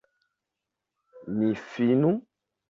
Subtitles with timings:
[1.37, 2.11] Ni finu.